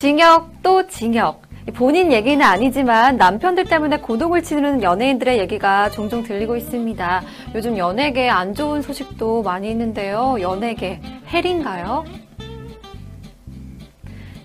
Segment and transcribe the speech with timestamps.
[0.00, 1.42] 징역 또 징역.
[1.74, 7.22] 본인 얘기는 아니지만 남편들 때문에 고독을 치르는 연예인들의 얘기가 종종 들리고 있습니다.
[7.56, 10.36] 요즘 연예계에 안 좋은 소식도 많이 있는데요.
[10.40, 11.00] 연예계
[11.32, 12.04] 헬인가요?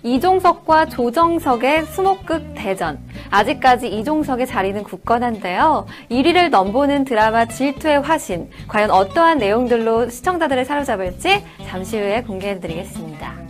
[0.02, 2.98] 이종석과 조정석의 수목극 대전.
[3.30, 5.86] 아직까지 이종석의 자리는 굳건한데요.
[6.10, 8.50] 1위를 넘보는 드라마 질투의 화신.
[8.66, 13.43] 과연 어떠한 내용들로 시청자들을 사로잡을지 잠시 후에 공개해드리겠습니다.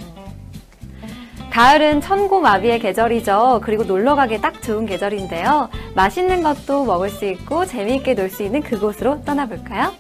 [1.55, 3.61] 가을은 천고마비의 계절이죠.
[3.63, 5.69] 그리고 놀러 가기 딱 좋은 계절인데요.
[5.95, 9.93] 맛있는 것도 먹을 수 있고 재미있게 놀 수 있는 그곳으로 떠나볼까요?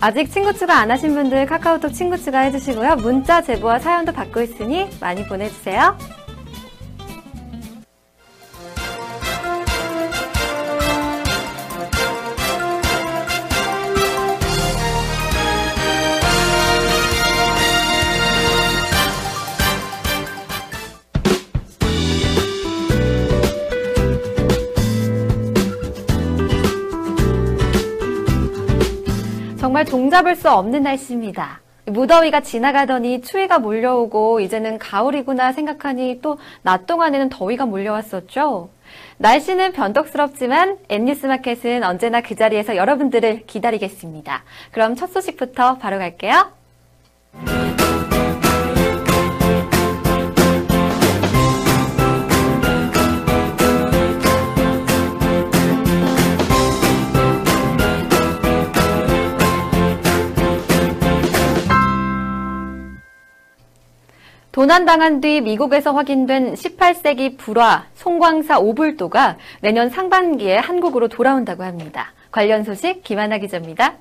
[0.00, 2.96] 아직 친구 추가 안 하신 분들 카카오톡 친구 추가 해주시고요.
[2.96, 5.98] 문자 제보와 사연도 받고 있으니 많이 보내주세요.
[29.76, 31.60] 정말 종잡을 수 없는 날씨입니다.
[31.84, 38.70] 무더위가 지나가더니 추위가 몰려오고 이제는 가을이구나 생각하니 또 낮 동안에는 더위가 몰려왔었죠.
[39.18, 44.44] 날씨는 변덕스럽지만 N뉴스마켓은 언제나 그 자리에서 여러분들을 기다리겠습니다.
[44.72, 46.55] 그럼 첫 소식부터 바로 갈게요.
[64.56, 72.14] 도난당한 뒤 미국에서 확인된 18세기 불화 송광사 오불도가 내년 상반기에 한국으로 돌아온다고 합니다.
[72.30, 73.96] 관련 소식 김하나 기자입니다.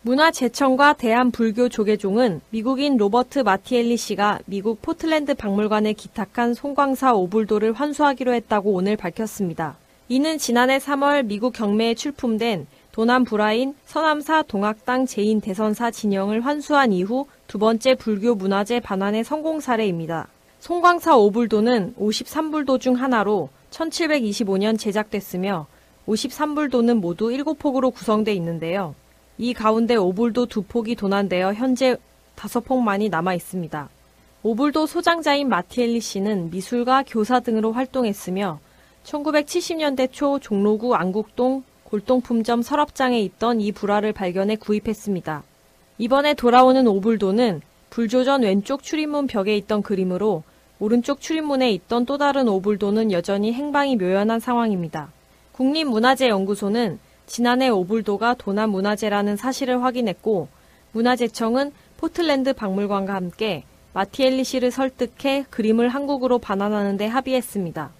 [0.00, 8.96] 문화재청과 대한불교조계종은 미국인 로버트 마티엘리 씨가 미국 포틀랜드 박물관에 기탁한 송광사 오불도를 환수하기로 했다고 오늘
[8.96, 9.76] 밝혔습니다.
[10.08, 17.26] 이는 지난해 3월 미국 경매에 출품된 도난 불화인 선암사 동악당 재인 대선사 진영을 환수한 이후
[17.46, 20.28] 두 번째 불교 문화재 반환의 성공 사례입니다.
[20.60, 25.66] 송광사 오불도는 53불도 중 하나로 1725년 제작됐으며
[26.08, 28.94] 53불도는 모두 7폭으로 구성돼 있는데요.
[29.36, 31.98] 이 가운데 오불도 두 폭이 도난되어 현재
[32.34, 33.90] 다섯 폭만이 남아 있습니다.
[34.42, 38.58] 오불도 소장자인 마티엘리 씨는 미술가, 교사 등으로 활동했으며
[39.04, 45.42] 1970년대 초 종로구 안국동 골동품점 서랍장에 있던 이 불화를 발견해 구입했습니다.
[45.98, 50.42] 이번에 돌아오는 오불도는 불조전 왼쪽 출입문 벽에 있던 그림으로
[50.78, 55.10] 오른쪽 출입문에 있던 또 다른 오불도는 여전히 행방이 묘연한 상황입니다.
[55.52, 60.48] 국립문화재연구소는 지난해 오불도가 도난 문화재라는 사실을 확인했고
[60.92, 63.64] 문화재청은 포틀랜드 박물관과 함께
[63.94, 67.90] 마티엘리 씨를 설득해 그림을 한국으로 반환하는 데 합의했습니다.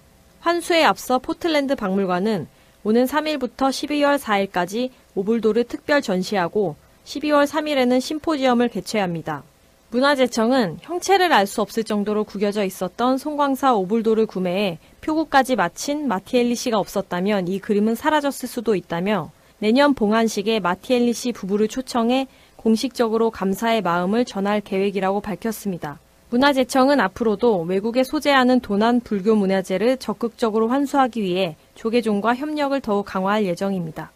[0.41, 2.47] 환수에 앞서 포틀랜드 박물관은
[2.83, 9.43] 오는 3일부터 12월 4일까지 오불도를 특별 전시하고 12월 3일에는 심포지엄을 개최합니다.
[9.89, 16.77] 문화재청은 형체를 알 수 없을 정도로 구겨져 있었던 송광사 오불도를 구매해 표구까지 마친 마티엘리 씨가
[16.77, 22.27] 없었다면 이 그림은 사라졌을 수도 있다며 내년 봉안식에 마티엘리 씨 부부를 초청해
[22.57, 25.99] 공식적으로 감사의 마음을 전할 계획이라고 밝혔습니다.
[26.29, 34.11] 문화재청은 앞으로도 외국에 소재하는 도난 불교 문화재를 적극적으로 환수하기 위해 조계종과 협력을 더욱 강화할 예정입니다.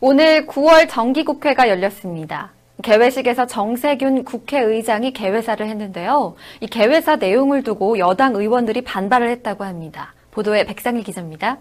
[0.00, 2.52] 오늘 9월 정기국회가 열렸습니다.
[2.82, 6.36] 개회식에서 정세균 국회의장이 개회사를 했는데요.
[6.60, 10.14] 이 개회사 내용을 두고 여당 의원들이 반발을 했다고 합니다.
[10.30, 11.58] 보도에 백상일 기자입니다.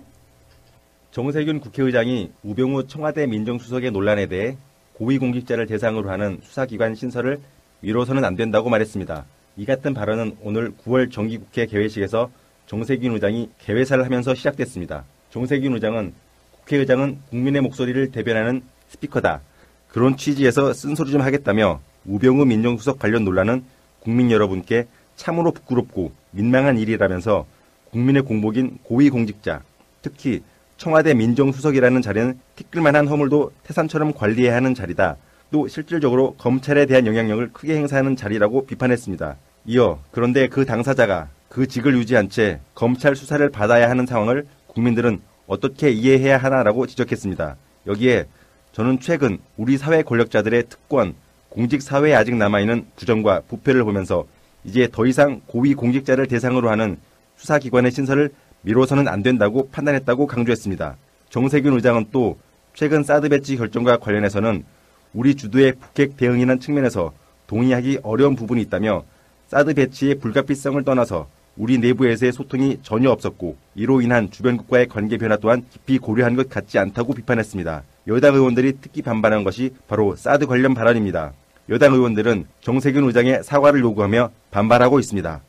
[1.11, 4.57] 정세균 국회의장이 우병우 청와대 민정수석의 논란에 대해
[4.93, 7.39] 고위공직자를 대상으로 하는 수사기관 신설을
[7.81, 9.25] 미뤄서는 안 된다고 말했습니다.
[9.57, 12.29] 이 같은 발언은 오늘 9월 정기국회 개회식에서
[12.67, 15.03] 정세균 의장이 개회사를 하면서 시작됐습니다.
[15.31, 16.13] 정세균 의장은
[16.59, 19.41] 국회의장은 국민의 목소리를 대변하는 스피커다.
[19.89, 23.63] 그런 취지에서 쓴소리 좀 하겠다며 우병우 민정수석 관련 논란은
[23.99, 27.45] 국민 여러분께 참으로 부끄럽고 민망한 일이라면서
[27.91, 29.61] 국민의 공복인 고위공직자,
[30.01, 30.43] 특히
[30.77, 35.17] 청와대 민정수석이라는 자리는 티끌만한 허물도 태산처럼 관리해야 하는 자리다.
[35.51, 39.35] 또 실질적으로 검찰에 대한 영향력을 크게 행사하는 자리라고 비판했습니다.
[39.65, 45.89] 이어 그런데 그 당사자가 그 직을 유지한 채 검찰 수사를 받아야 하는 상황을 국민들은 어떻게
[45.89, 47.55] 이해해야 하나라고 지적했습니다.
[47.87, 48.25] 여기에
[48.73, 51.15] 저는 최근 우리 사회 권력자들의 특권,
[51.49, 54.27] 공직 사회에 아직 남아있는 부정과 부패를 보면서
[54.65, 56.97] 이제 더 이상 고위 공직자를 대상으로 하는
[57.37, 58.29] 수사기관의 신설을
[58.61, 60.97] 미뤄서는 안 된다고 판단했다고 강조했습니다.
[61.29, 62.37] 정세균 의장은 또
[62.73, 64.63] 최근 사드 배치 결정과 관련해서는
[65.13, 67.13] 우리 주도의 북핵 대응이라는 측면에서
[67.47, 69.03] 동의하기 어려운 부분이 있다며
[69.47, 75.65] 사드 배치의 불가피성을 떠나서 우리 내부에서의 소통이 전혀 없었고 이로 인한 주변국과의 관계 변화 또한
[75.71, 77.83] 깊이 고려한 것 같지 않다고 비판했습니다.
[78.07, 81.33] 여당 의원들이 특히 반발한 것이 바로 사드 관련 발언입니다.
[81.69, 85.41] 여당 의원들은 정세균 의장의 사과를 요구하며 반발하고 있습니다.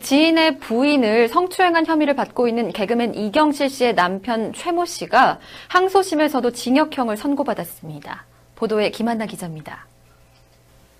[0.00, 5.38] 지인의 부인을 성추행한 혐의를 받고 있는 개그맨 이경실 씨의 남편 최모 씨가
[5.68, 8.24] 항소심에서도 징역형을 선고받았습니다.
[8.54, 9.86] 보도에 김한나 기자입니다.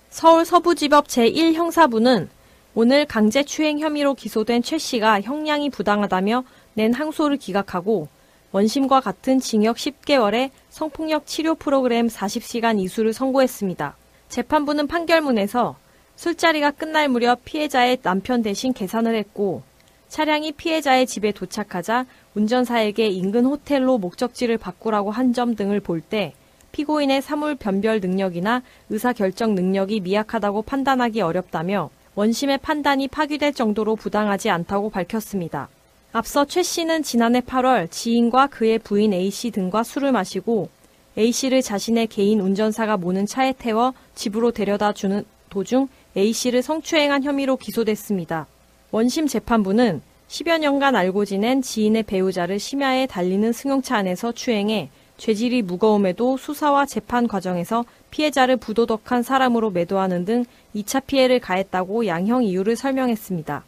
[0.09, 2.27] 서울 서부지법 제1형사부는
[2.75, 6.43] 오늘 강제추행 혐의로 기소된 최 씨가 형량이 부당하다며
[6.75, 8.07] 낸 항소를 기각하고
[8.51, 13.95] 원심과 같은 징역 10개월에 성폭력 치료 프로그램 40시간 이수를 선고했습니다.
[14.29, 15.75] 재판부는 판결문에서
[16.15, 19.63] 술자리가 끝날 무렵 피해자의 남편 대신 계산을 했고
[20.07, 22.05] 차량이 피해자의 집에 도착하자
[22.35, 26.33] 운전사에게 인근 호텔로 목적지를 바꾸라고 한 점 등을 볼 때
[26.71, 34.89] 피고인의 사물 변별 능력이나 의사결정 능력이 미약하다고 판단하기 어렵다며 원심의 판단이 파기될 정도로 부당하지 않다고
[34.89, 35.69] 밝혔습니다.
[36.11, 40.69] 앞서 최 씨는 지난해 8월 지인과 그의 부인 A씨 등과 술을 마시고
[41.17, 48.45] A씨를 자신의 개인 운전사가 모는 차에 태워 집으로 데려다 주는 도중 A씨를 성추행한 혐의로 기소됐습니다.
[48.91, 56.37] 원심 재판부는 10여 년간 알고 지낸 지인의 배우자를 심야에 달리는 승용차 안에서 추행해 죄질이 무거움에도
[56.37, 60.45] 수사와 재판 과정에서 피해자를 부도덕한 사람으로 매도하는 등
[60.75, 63.63] 2차 피해를 가했다고 양형 이유를 설명했습니다.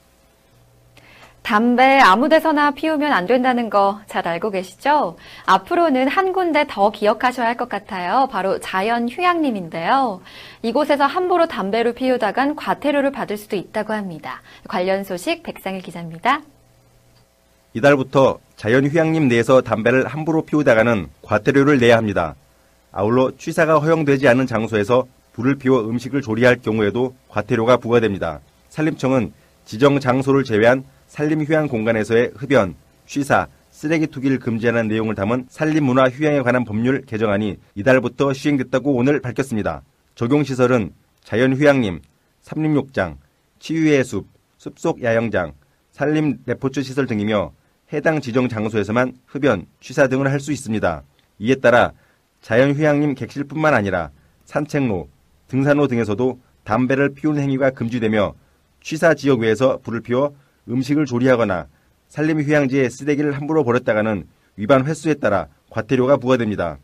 [1.55, 5.15] 담배 아무 데서나 피우면 안 된다는 거 잘 알고 계시죠?
[5.45, 8.27] 앞으로는 한 군데 더 기억하셔야 할 것 같아요.
[8.31, 10.21] 바로 자연휴양림인데요.
[10.63, 14.41] 이곳에서 함부로 담배를 피우다간 과태료를 받을 수도 있다고 합니다.
[14.67, 16.41] 관련 소식 백상일 기자입니다.
[17.75, 22.33] 이달부터 자연휴양림 내에서 담배를 함부로 피우다가는 과태료를 내야 합니다.
[22.91, 28.39] 아울러 취사가 허용되지 않은 장소에서 불을 피워 음식을 조리할 경우에도 과태료가 부과됩니다.
[28.69, 29.31] 산림청은
[29.65, 30.83] 지정 장소를 제외한
[31.15, 32.75] 산림휴양 공간에서의 흡연,
[33.05, 39.81] 취사, 쓰레기 투기를 금지하는 내용을 담은 산림문화 휴양에 관한 법률 개정안이 이달부터 시행됐다고 오늘 밝혔습니다.
[40.15, 40.91] 적용시설은
[41.23, 42.01] 자연휴양림,
[42.41, 43.17] 삼림욕장,
[43.59, 44.27] 치유의 숲,
[44.57, 45.53] 숲속 야영장,
[45.93, 47.53] 산림 레포츠 시설 등이며
[47.93, 51.01] 해당 지정 장소에서만 흡연, 취사 등을 할 수 있습니다.
[51.39, 51.93] 이에 따라
[52.41, 54.11] 자연휴양림 객실뿐만 아니라
[54.43, 55.07] 산책로,
[55.47, 58.33] 등산로 등에서도 담배를 피우는 행위가 금지되며
[58.81, 60.35] 취사 지역 외에서 불을 피워
[60.69, 61.67] 음식을 조리하거나
[62.09, 64.25] 산림휴양지에 쓰레기를 함부로 버렸다가는
[64.57, 66.77] 위반 횟수에 따라 과태료가 부과됩니다.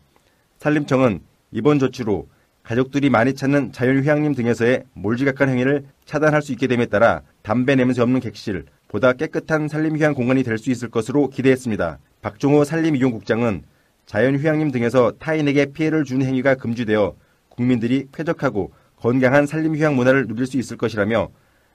[0.58, 1.20] 산림청은
[1.52, 2.28] 이번 조치로
[2.62, 8.20] 가족들이 많이 찾는 자연휴양림 등에서의 몰지각한 행위를 차단할 수 있게 됨에 따라 담배 냄새 없는
[8.20, 11.98] 객실, 보다 깨끗한 산림휴양 공간이 될 수 있을 것으로 기대했습니다.
[12.20, 13.64] 박종호 산림이용국장은
[14.06, 17.16] 자연휴양림 등에서 타인에게 피해를 주는 행위가 금지되어
[17.48, 21.30] 국민들이 쾌적하고 건강한 산림휴양 문화를 누릴 수 있을 것이라며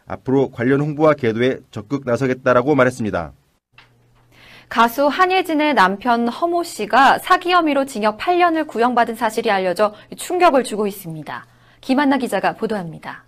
[0.08, 3.34] 앞으로 관련 홍보와 계도에 적극 나서겠다라고 말했습니다.
[4.70, 11.46] 가수 한예진의 남편 허모 씨가 사기 혐의로 징역 8년을 구형받은 사실이 알려져 충격을 주고 있습니다.
[11.80, 13.24] 김한나 기자가 보도합니다.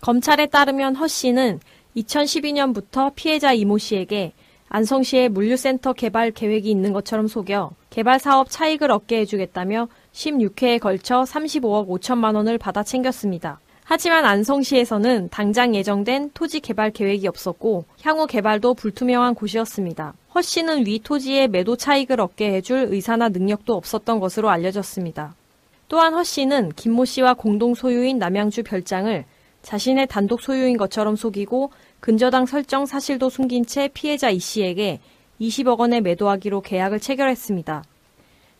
[0.00, 1.58] 검찰에 따르면 허 씨는
[1.96, 4.32] 2012년부터 피해자 이모 씨에게
[4.68, 11.88] 안성시에 물류센터 개발 계획이 있는 것처럼 속여 개발 사업 차익을 얻게 해주겠다며 16회에 걸쳐 35억
[11.88, 13.60] 5천만 원을 받아 챙겼습니다.
[13.88, 20.12] 하지만 안성시에서는 당장 예정된 토지 개발 계획이 없었고 향후 개발도 불투명한 곳이었습니다.
[20.34, 25.36] 허 씨는 위 토지의 매도 차익을 얻게 해줄 의사나 능력도 없었던 것으로 알려졌습니다.
[25.86, 29.24] 또한 허 씨는 김모 씨와 공동 소유인 남양주 별장을
[29.62, 34.98] 자신의 단독 소유인 것처럼 속이고 근저당 설정 사실도 숨긴 채 피해자 이 씨에게
[35.40, 37.84] 20억 원에 매도하기로 계약을 체결했습니다.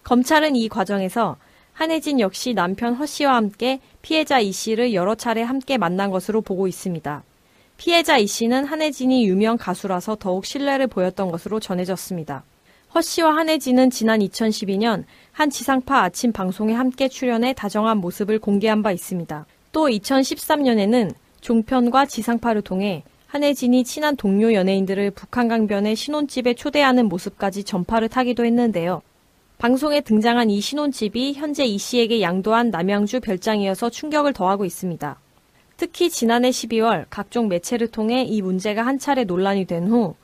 [0.05, 1.37] 검찰은 이 과정에서
[1.77, 6.67] 한혜진 역시 남편 허 씨와 함께 피해자 이 씨를 여러 차례 함께 만난 것으로 보고
[6.67, 7.23] 있습니다.
[7.77, 12.45] 피해자 이 씨는 한혜진이 유명 가수라서 더욱 신뢰를 보였던 것으로 전해졌습니다.
[12.95, 18.91] 허 씨와 한혜진은 지난 2012년 한 지상파 아침 방송에 함께 출연해 다정한 모습을 공개한 바
[18.91, 19.45] 있습니다.
[19.73, 28.09] 또 2013년에는 종편과 지상파를 통해 한혜진이 친한 동료 연예인들을 북한 강변의 신혼집에 초대하는 모습까지 전파를
[28.09, 29.03] 타기도 했는데요.
[29.59, 35.19] 방송에 등장한 이 신혼집이 현재 이 씨에게 양도한 남양주 별장이어서 충격을 더하고 있습니다.
[35.79, 40.15] 특히 지난해 12월 각종 매체를 통해 이 문제가 한 차례 논란이 된 후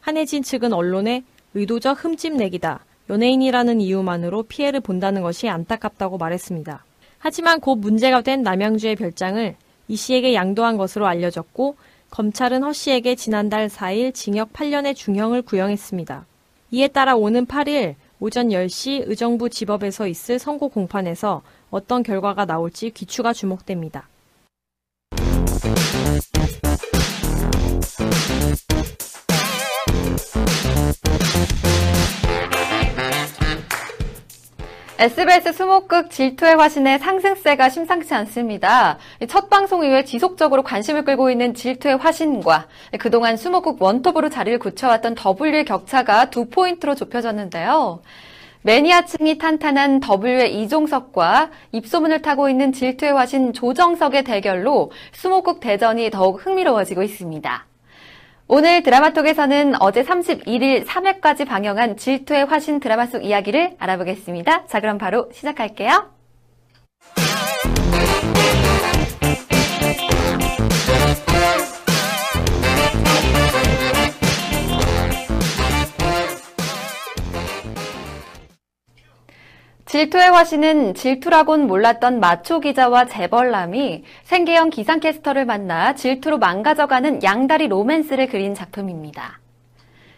[0.00, 1.24] 한혜진 측은 언론에
[1.54, 2.84] 의도적 흠집 내기다.
[3.10, 6.84] 연예인이라는 이유만으로 피해를 본다는 것이 안타깝다고 말했습니다.
[7.18, 9.56] 하지만 곧 문제가 된 남양주의 별장을
[9.88, 11.76] 이 씨에게 양도한 것으로 알려졌고
[12.10, 16.24] 검찰은 허 씨에게 지난달 4일 징역 8년의 중형을 구형했습니다.
[16.70, 23.32] 이에 따라 오는 8일 오전 10시 의정부 집업에서 있을 선고 공판에서 어떤 결과가 나올지 귀추가
[23.32, 24.08] 주목됩니다.
[34.98, 38.96] SBS 수목극 질투의 화신의 상승세가 심상치 않습니다.
[39.28, 42.66] 첫 방송 이후에 지속적으로 관심을 끌고 있는 질투의 화신과
[42.98, 48.00] 그동안 수목극 원톱으로 자리를 굳혀왔던 W의 격차가 두 포인트로 좁혀졌는데요.
[48.62, 57.02] 매니아층이 탄탄한 W의 이종석과 입소문을 타고 있는 질투의 화신 조정석의 대결로 수목극 대전이 더욱 흥미로워지고
[57.02, 57.66] 있습니다.
[58.48, 64.66] 오늘 드라마톡에서는 어제 31일 3회까지 방영한 질투의 화신 드라마 속 이야기를 알아보겠습니다.
[64.66, 66.14] 자, 그럼 바로 시작할게요.
[79.96, 88.54] 질투의 화신은 질투라곤 몰랐던 마초 기자와 재벌남이 생계형 기상캐스터를 만나 질투로 망가져가는 양다리 로맨스를 그린
[88.54, 89.40] 작품입니다.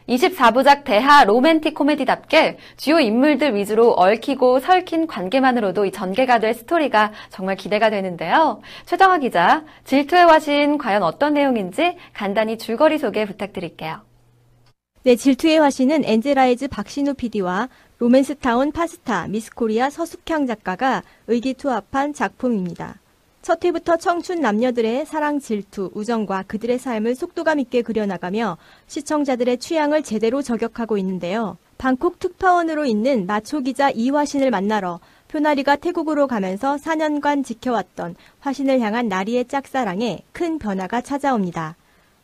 [0.09, 7.55] 24부작 대하 로맨틱 코미디답게 주요 인물들 위주로 얽히고 설킨 관계만으로도 이 전개가 될 스토리가 정말
[7.55, 8.61] 기대가 되는데요.
[8.85, 14.01] 최정화 기자, 질투의 화신 과연 어떤 내용인지 간단히 줄거리 소개 부탁드릴게요.
[15.05, 17.69] 네, 질투의 화신은 엔젤아이즈 박신우 PD와
[18.01, 23.01] 로맨스타운 파스타 미스코리아 서숙향 작가가 의기투합한 작품입니다.
[23.43, 30.43] 첫 회부터 청춘 남녀들의 사랑 질투, 우정과 그들의 삶을 속도감 있게 그려나가며 시청자들의 취향을 제대로
[30.43, 31.59] 저격하고 있는데요.
[31.77, 39.47] 방콕 특파원으로 있는 마초 기자 이화신을 만나러 표나리가 태국으로 가면서 4년간 지켜왔던 화신을 향한 나리의
[39.47, 41.75] 짝사랑에 큰 변화가 찾아옵니다.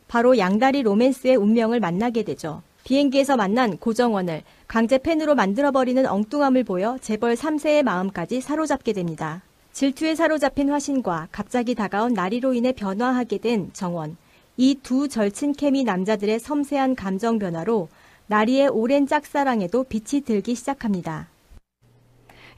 [0.07, 2.61] 바로 양다리 로맨스의 운명을 만나게 되죠.
[2.85, 9.41] 비행기에서 만난 고정원을 강제 팬으로 만들어버리는 엉뚱함을 보여 재벌 3세의 마음까지 사로잡게 됩니다.
[9.73, 14.17] 질투에 사로잡힌 화신과 갑자기 다가온 나리로 인해 변화하게 된 정원.
[14.57, 17.89] 이 두 절친 케미 남자들의 섬세한 감정 변화로
[18.27, 21.27] 나리의 오랜 짝사랑에도 빛이 들기 시작합니다.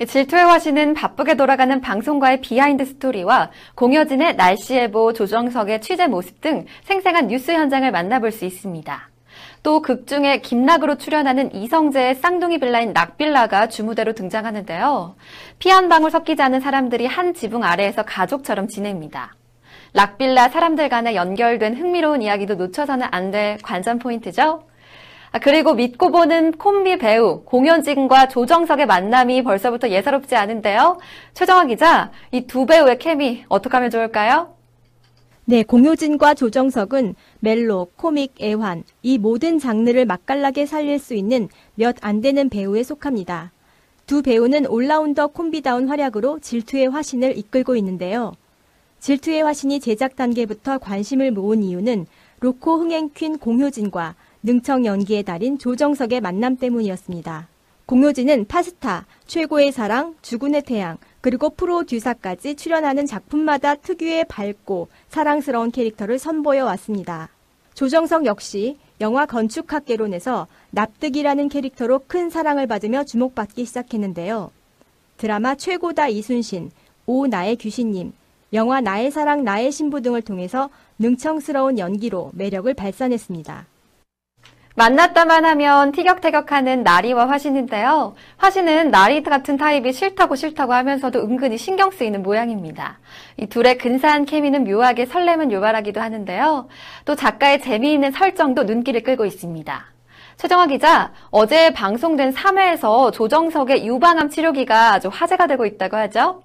[0.06, 7.28] 질투의 화신은 바쁘게 돌아가는 방송가의 behind story와 공효진의 날씨 예보, 조정석의 취재 모습 등 생생한
[7.28, 9.10] 뉴스 현장을 만나볼 수 있습니다.
[9.64, 15.16] 또 극중에 김락으로 출연하는 이성재의 쌍둥이 빌라인 낙빌라가 주무대로 등장하는데요.
[15.60, 19.34] 피 한 방울 섞이지 않은 사람들이 한 지붕 아래에서 가족처럼 지냅니다.
[19.94, 24.64] 락빌라 사람들 간에 연결된 흥미로운 이야기도 놓쳐서는 안 될 관전 포인트죠.
[25.32, 31.00] 아, 그리고 믿고 보는 콤비 배우 공현진과 조정석의 만남이 벌써부터 예사롭지 않은데요.
[31.34, 34.57] 최정화 기자, 이 두 배우의 케미 어떻게 하면 좋을까요?
[35.50, 42.20] 네, 공효진과 조정석은 멜로, 코믹, 애환, 이 모든 장르를 맛깔나게 살릴 수 있는 몇 안
[42.20, 43.54] 되는 배우에 속합니다.
[44.06, 48.34] 두 배우는 올라운더 콤비다운 활약으로 질투의 화신을 이끌고 있는데요.
[49.00, 52.08] 질투의 화신이 제작 단계부터 관심을 모은 이유는
[52.42, 57.48] 로코 흥행 퀸 공효진과 능청 연기의 달인 조정석의 만남 때문이었습니다.
[57.86, 66.66] 공효진은 파스타, 최고의 사랑, 주군의 태양, 그리고 프로듀사까지 출연하는 작품마다 특유의 밝고 사랑스러운 캐릭터를 선보여
[66.66, 67.30] 왔습니다.
[67.74, 74.52] 조정석 역시 영화 건축학개론에서 납득이라는 캐릭터로 큰 사랑을 받으며 주목받기 시작했는데요.
[75.18, 76.72] 드라마 최고다 이순신,
[77.06, 78.14] 오 나의 귀신님,
[78.54, 80.70] 영화 나의 사랑 나의 신부 등을 통해서
[81.00, 83.66] 능청스러운 연기로 매력을 발산했습니다.
[84.78, 88.14] 만났다만 하면 티격태격하는 나리와 화신인데요.
[88.38, 93.00] 화신은 나리 같은 타입이 싫다고 싫다고 하면서도 은근히 신경 쓰이는 모양입니다.
[93.38, 96.68] 이 둘의 근사한 케미는 묘하게 설렘은 유발하기도 하는데요.
[97.06, 99.84] 또 작가의 재미있는 설정도 눈길을 끌고 있습니다.
[100.38, 106.44] 최정화 기자, 어제 방송된 3회에서 조정석의 유방암 치료기가 아주 화제가 되고 있다고 하죠?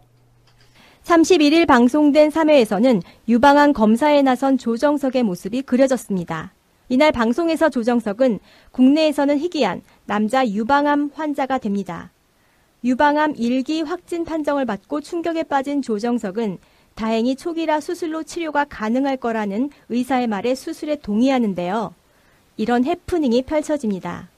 [1.05, 6.55] 31일 방송된 3회에서는 유방암 검사에 나선 조정석의 모습이 그려졌습니다.
[6.89, 8.39] 이날 방송에서 조정석은
[8.73, 12.11] 국내에서는 희귀한 남자 유방암 환자가 됩니다.
[12.85, 16.59] 유방암 1기 확진 판정을 받고 충격에 빠진 조정석은
[16.95, 21.95] 다행히 초기라 수술로 치료가 가능할 거라는 의사의 말에 수술에 동의하는데요.
[22.57, 24.29] 이런 해프닝이 펼쳐집니다.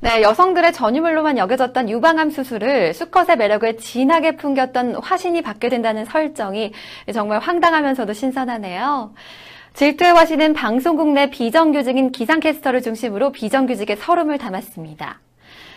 [0.00, 6.72] 네, 여성들의 전유물로만 여겨졌던 유방암 수술을 수컷의 매력을 진하게 풍겼던 화신이 받게 된다는 설정이
[7.12, 9.12] 정말 황당하면서도 신선하네요.
[9.74, 15.20] 질투의 화신은 방송국 내 비정규직인 기상캐스터를 중심으로 비정규직의 서름을 담았습니다.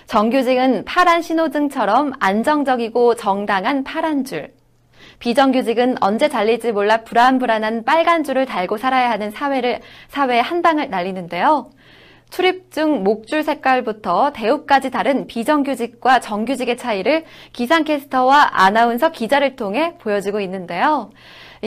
[0.08, 4.52] 정규직은 파란 신호등처럼 안정적이고 정당한 파란 줄.
[5.20, 11.70] 비정규직은 언제 잘릴지 몰라 불안불안한 빨간 줄을 달고 살아야 하는 사회를, 사회에 한 방을 날리는데요.
[12.32, 21.12] 출입 중 목줄 색깔부터 대우까지 다른 비정규직과 정규직의 차이를 기상캐스터와 아나운서 기자를 통해 보여주고 있는데요.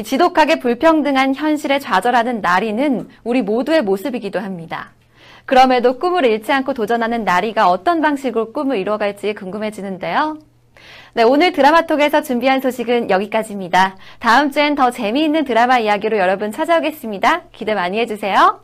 [0.03, 4.93] 지독하게 불평등한 현실에 좌절하는 나리는 우리 모두의 모습이기도 합니다.
[5.47, 10.39] 그럼에도 꿈을 잃지 않고 도전하는 나리가 어떤 방식으로 꿈을 이루어갈지 궁금해지는데요.
[11.15, 13.97] 네, 오늘 드라마톡에서 준비한 소식은 여기까지입니다.
[14.19, 17.45] 다음 주엔 더 재미있는 드라마 이야기로 여러분 찾아오겠습니다.
[17.53, 18.64] 기대 많이 해주세요.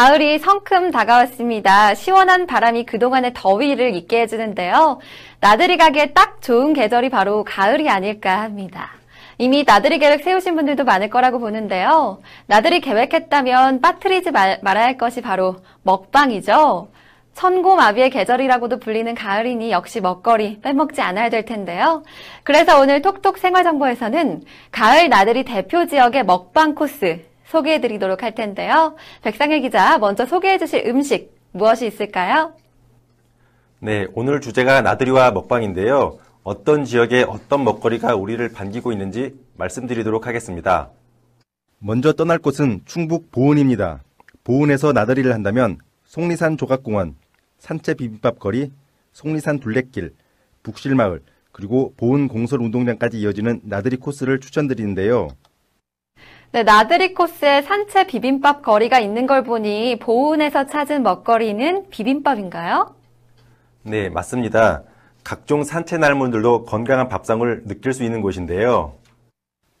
[0.00, 1.94] 가을이 성큼 다가왔습니다.
[1.94, 4.98] 시원한 바람이 그동안의 더위를 잊게 해주는데요.
[5.40, 8.92] 나들이 가기에 딱 좋은 계절이 바로 가을이 아닐까 합니다.
[9.36, 12.22] 이미 나들이 계획 세우신 분들도 많을 거라고 보는데요.
[12.46, 16.88] 나들이 계획했다면 빠뜨리지 말, 말아야 할 것이 바로 먹방이죠.
[17.34, 22.04] 천고마비의 계절이라고도 불리는 가을이니 역시 먹거리 빼먹지 않아야 될 텐데요.
[22.42, 28.94] 그래서 오늘 톡톡 생활정보에서는 가을 나들이 대표 지역의 먹방 코스 소개해 드리도록 할 텐데요.
[29.22, 32.54] 백상일 기자, 먼저 소개해 주실 음식 무엇이 있을까요?
[33.80, 36.18] 네, 오늘 주제가 나들이와 먹방인데요.
[36.44, 40.90] 어떤 지역에 어떤 먹거리가 우리를 반기고 있는지 말씀드리도록 하겠습니다.
[41.78, 44.00] 먼저 떠날 곳은 충북 보은입니다.
[44.44, 47.16] 보은에서 나들이를 한다면 속리산 조각공원,
[47.58, 48.70] 산채 비빔밥 거리,
[49.12, 50.14] 속리산 둘레길,
[50.62, 55.28] 북실마을, 그리고 보은 공설 운동장까지 이어지는 나들이 코스를 추천드리는데요.
[56.52, 62.92] 네, 나들이 코스에 산채 비빔밥 거리가 있는 걸 보니 보은에서 찾은 먹거리는 비빔밥인가요?
[63.84, 64.82] 네, 맞습니다.
[65.22, 68.96] 각종 산채 날물들도 건강한 밥상을 느낄 수 있는 곳인데요.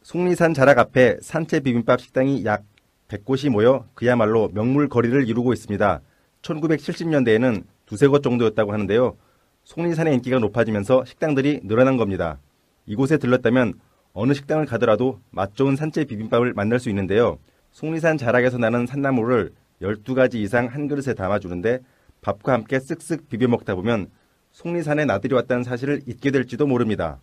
[0.02, 2.62] 속리산 자락 앞에 산채 비빔밥 식당이 약
[3.08, 6.00] 100곳이 모여 그야말로 명물 거리를 이루고 있습니다.
[6.42, 9.16] 1970년대에는 두세 곳 정도였다고 하는데요.
[9.64, 12.38] 속리산의 인기가 높아지면서 식당들이 늘어난 겁니다.
[12.86, 13.74] 이곳에 들렀다면
[14.12, 17.38] 어느 식당을 가더라도 맛 좋은 산채 비빔밥을 만날 수 있는데요.
[17.72, 19.52] 속리산 자락에서 나는 산나물을
[19.82, 21.80] 12가지 이상 한 그릇에 담아주는데
[22.20, 24.10] 밥과 함께 쓱쓱 비벼 먹다 보면
[24.52, 27.18] 속리산에 나들이 왔다는 사실을 잊게 될지도 모릅니다.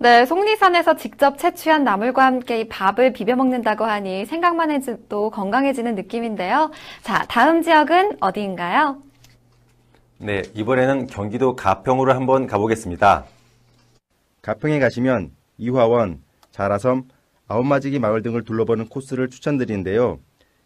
[0.00, 6.70] 네, 속리산에서 직접 채취한 나물과 함께 이 밥을 비벼 먹는다고 하니 생각만 해도 건강해지는 느낌인데요.
[7.02, 9.02] 자, 다음 지역은 어디인가요?
[10.18, 13.24] 네, 이번에는 경기도 가평으로 한번 가보겠습니다.
[14.42, 17.08] 가평에 가시면 이화원, 자라섬,
[17.48, 20.20] 아홉마지기 마을 등을 둘러보는 코스를 추천드리는데요.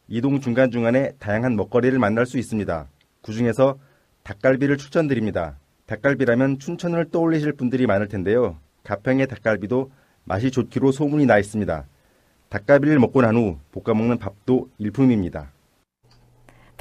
[0.08, 2.88] 이동 중간중간에 다양한 먹거리를 만날 수 있습니다.
[3.22, 3.78] 그 중에서
[4.22, 5.58] 닭갈비를 추천드립니다.
[5.86, 8.58] 닭갈비라면 춘천을 떠올리실 분들이 많을 텐데요.
[8.84, 9.90] 가평의 닭갈비도
[10.24, 11.86] 맛이 좋기로 소문이 나 있습니다.
[12.50, 15.50] 닭갈비를 먹고 난 후 볶아 먹는 밥도 일품입니다.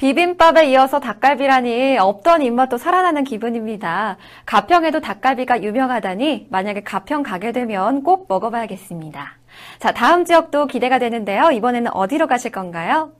[0.02, 4.16] 비빔밥에 이어서 닭갈비라니 없던 입맛도 살아나는 기분입니다.
[4.46, 9.38] 가평에도 닭갈비가 유명하다니 만약에 가평 가게 되면 꼭 먹어봐야겠습니다.
[9.78, 11.52] 자, 다음 지역도 기대가 되는데요.
[11.52, 13.12] 이번에는 어디로 가실 건가요?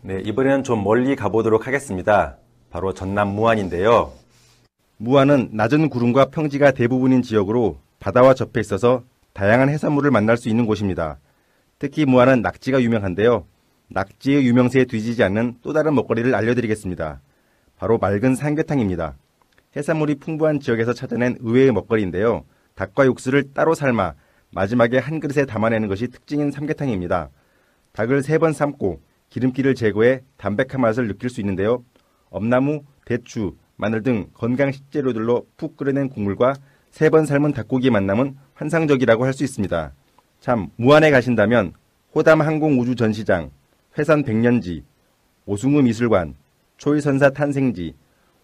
[0.00, 2.38] 네, 이번에는 좀 멀리 가보도록 하겠습니다.
[2.70, 4.12] 바로 전남 무안인데요.
[4.96, 9.02] 무안은 낮은 구름과 평지가 대부분인 지역으로 바다와 접해 있어서
[9.34, 11.18] 다양한 해산물을 만날 수 있는 곳입니다.
[11.78, 13.44] 특히 무안은 낙지가 유명한데요.
[13.90, 17.20] 낙지의 유명세에 뒤지지 않는 또 다른 먹거리를 알려드리겠습니다.
[17.76, 19.16] 바로 맑은 삼계탕입니다.
[19.76, 22.44] 해산물이 풍부한 지역에서 찾아낸 의외의 먹거리인데요.
[22.74, 24.14] 닭과 육수를 따로 삶아
[24.52, 27.30] 마지막에 한 그릇에 담아내는 것이 특징인 삼계탕입니다.
[27.92, 31.84] 닭을 세 번 삶고 기름기를 제거해 담백한 맛을 느낄 수 있는데요.
[32.30, 36.54] 엄나무, 대추, 마늘 등 건강 식재료들로 푹 끓여낸 국물과
[36.90, 39.92] 세 번 삶은 닭고기 만남은 환상적이라고 할 수 있습니다.
[40.40, 41.72] 참 무안에 가신다면
[42.14, 43.50] 호담 항공우주전시장,
[43.98, 44.84] 회산 백년지,
[45.46, 46.34] 오숭우 미술관,
[46.78, 47.94] 초이선사 탄생지,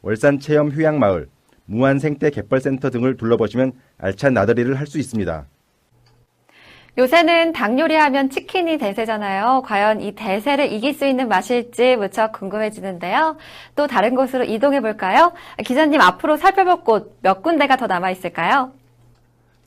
[0.03, 1.29] 월산 체험 휴양마을,
[1.67, 5.47] 무안 생태 갯벌센터 등을 둘러보시면 알찬 나들이를 할 수 있습니다.
[6.99, 9.63] 요새는 닭 요리하면 치킨이 대세잖아요.
[9.67, 13.37] 과연 이 대세를 이길 수 있는 맛일지 무척 궁금해지는데요.
[13.75, 15.33] 또 다른 곳으로 이동해 볼까요?
[15.63, 18.73] 기자님 앞으로 살펴볼 곳 몇 군데가 더 남아 있을까요?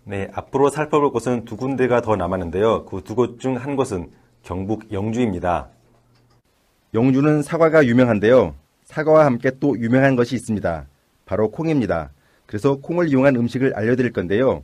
[0.06, 2.86] 네, 앞으로 살펴볼 곳은 두 군데가 더 남았는데요.
[2.86, 4.10] 그 두 곳 중 한 곳은
[4.44, 5.70] 경북 영주입니다.
[6.94, 8.56] 영주는 사과가 유명한데요.
[8.84, 10.88] 사과와 함께 또 유명한 것이 있습니다.
[11.26, 12.12] 바로 콩입니다.
[12.48, 14.64] 그래서 콩을 이용한 음식을 알려드릴 건데요.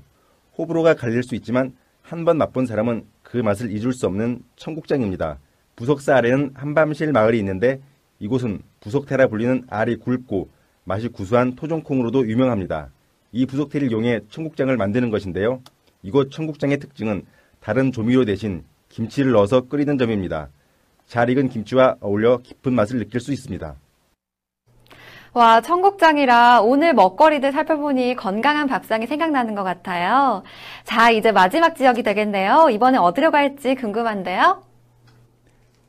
[0.57, 5.39] 호불호가 갈릴 수 있지만 한 번 맛본 사람은 그 맛을 잊을 수 없는 청국장입니다.
[5.75, 7.81] 부석사 아래는 한밤실 마을이 있는데
[8.19, 10.49] 이곳은 부석태라 불리는 알이 굵고
[10.83, 12.89] 맛이 구수한 토종콩으로도 유명합니다.
[13.31, 15.61] 이 부석태를 이용해 청국장을 만드는 것인데요.
[16.03, 17.25] 이곳 청국장의 특징은
[17.59, 18.63] 다른 조미료 대신
[18.95, 20.47] 김치를 넣어서 끓이는 점입니다.
[21.05, 23.75] 잘 익은 김치와 어울려 깊은 맛을 느낄 수 있습니다.
[25.33, 30.43] 와, 청국장이라 오늘 먹거리들 살펴보니 건강한 밥상이 생각나는 것 같아요.
[30.85, 32.69] 자, 이제 마지막 지역이 되겠네요.
[32.71, 34.63] 이번에 어디로 갈지 궁금한데요.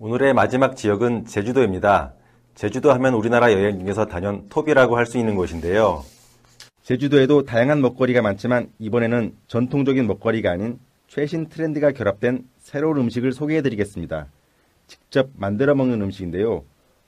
[0.00, 2.12] 오늘의 마지막 지역은 제주도입니다.
[2.56, 6.04] 제주도 하면 우리나라 여행 중에서 단연 톱이라고 할 수 있는 곳인데요.
[6.82, 14.26] 제주도에도 다양한 먹거리가 많지만 이번에는 전통적인 먹거리가 아닌 최신 트렌드가 결합된 새로운 음식을 소개해 드리겠습니다.
[14.88, 16.64] 직접 만들어 먹는 음식인데요.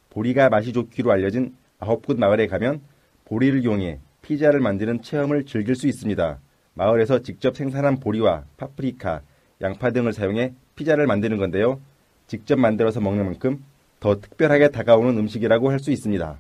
[0.09, 2.81] 보리가 맛이 좋기로 알려진 아홉굿 마을에 가면
[3.25, 6.39] 보리를 이용해 피자를 만드는 체험을 즐길 수 있습니다.
[6.75, 9.23] 마을에서 직접 생산한 보리와 파프리카,
[9.61, 11.81] 양파 등을 사용해 피자를 만드는 건데요.
[12.29, 13.65] 직접 만들어서 먹는 만큼
[13.99, 16.39] 더 특별하게 다가오는 음식이라고 할 수 있습니다.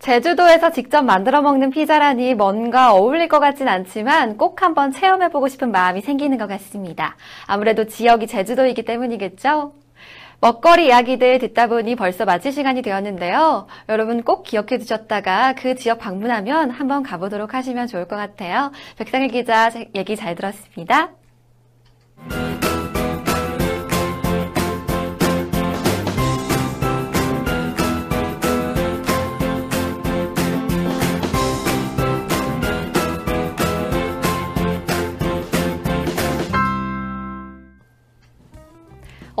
[0.00, 6.00] 제주도에서 직접 만들어 먹는 피자라니 뭔가 어울릴 것 같진 않지만 꼭 한번 체험해보고 싶은 마음이
[6.00, 7.16] 생기는 것 같습니다.
[7.46, 9.74] 아무래도 지역이 제주도이기 때문이겠죠?
[10.40, 13.66] 먹거리 이야기들 듣다 보니 벌써 마칠 시간이 되었는데요.
[13.90, 18.72] 여러분 꼭 기억해 두셨다가 그 지역 방문하면 한번 가보도록 하시면 좋을 것 같아요.
[18.96, 21.10] 백상일 기자 얘기 잘 들었습니다.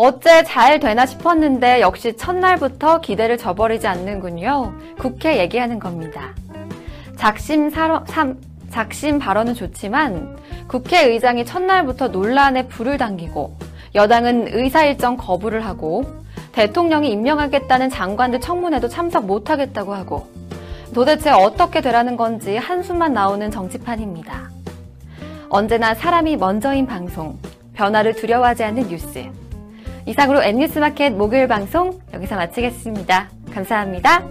[0.02, 4.72] 어째 잘 되나 싶었는데 역시 첫날부터 기대를 저버리지 않는군요.
[4.98, 6.34] 국회 얘기하는 겁니다.
[7.16, 8.38] 작심 사러, 삼,
[8.70, 13.54] 작심 발언은 좋지만 국회의장이 첫날부터 논란에 불을 당기고
[13.94, 16.02] 여당은 의사 일정 거부를 하고
[16.52, 20.26] 대통령이 임명하겠다는 장관들 청문회도 참석 못하겠다고 하고
[20.94, 24.48] 도대체 어떻게 되라는 건지 한숨만 나오는 정치판입니다.
[25.50, 27.38] 언제나 사람이 먼저인 방송,
[27.74, 29.28] 변화를 두려워하지 않는 뉴스.
[30.06, 33.28] 이상으로 N뉴스마켓 목요일 방송 여기서 마치겠습니다.
[33.52, 34.22] 감사합니다.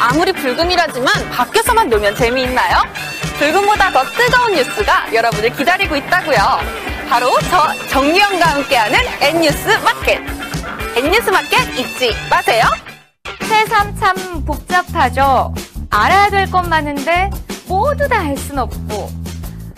[0.00, 2.82] 아, 불금이라지만 밖에서만 놀면 재미있나요?
[3.38, 6.38] 불금보다 더 뜨거운 뉴스가 여러분을 기다리고 있다고요.
[7.08, 10.20] 바로 저 정유영과 함께하는 N뉴스 마켓.
[10.96, 12.64] N뉴스 마켓 잊지 마세요.
[13.54, 15.52] 새삼 참 복잡하죠.
[15.90, 17.30] 알아야 될 것 많은데
[17.66, 19.10] 모두 다알순 없고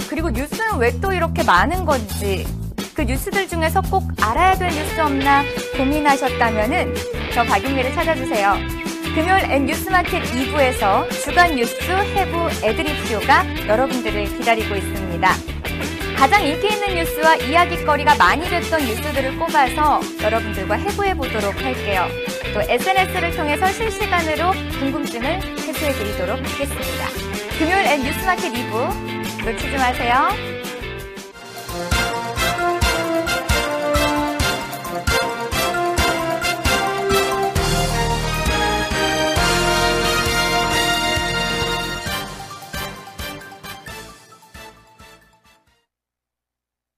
[0.09, 2.47] 그리고 뉴스는 왜 또 이렇게 많은 건지
[2.95, 5.43] 그 뉴스들 중에서 꼭 알아야 될 뉴스 없나
[5.77, 6.95] 고민하셨다면은
[7.35, 8.55] 저 박윤미를 찾아주세요.
[9.15, 15.29] 금요일 N 뉴스마켓 2부에서 주간 뉴스 해부 애드립쇼가 여러분들을 기다리고 있습니다.
[16.19, 22.07] 가장 인기 있는 뉴스와 이야기거리가 많이 됐던 뉴스들을 꼽아서 여러분들과 해부해 보도록 할게요.
[22.53, 27.09] 또 SNS를 통해서 실시간으로 궁금증을 해소해 드리도록 하겠습니다.
[27.59, 30.62] 금요일 N 뉴스마켓 2부 놓치지 마세요.